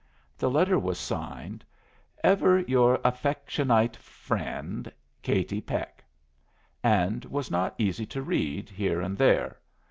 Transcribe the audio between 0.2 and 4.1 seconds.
The letter was signed, "Ever your afectionite